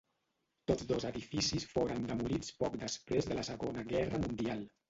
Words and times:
Tots 0.71 0.85
dos 0.91 1.05
edificis 1.09 1.67
foren 1.73 2.09
demolits 2.13 2.51
poc 2.65 2.81
després 2.87 3.31
de 3.31 3.41
la 3.41 3.47
Segona 3.51 3.89
Guerra 3.93 4.27
mundial. 4.29 4.69